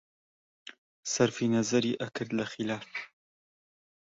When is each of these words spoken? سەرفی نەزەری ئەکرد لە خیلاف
سەرفی 1.13 1.51
نەزەری 1.55 1.99
ئەکرد 2.01 2.31
لە 2.39 2.45
خیلاف 2.53 2.87